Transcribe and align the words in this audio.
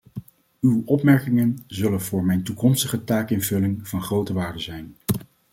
Uw 0.61 0.81
opmerkingen 0.85 1.63
zullen 1.67 2.01
voor 2.01 2.23
mijn 2.25 2.43
toekomstige 2.43 3.03
taakinvulling 3.03 3.87
van 3.87 4.01
grote 4.03 4.33
waarde 4.33 4.59
zijn. 4.59 4.95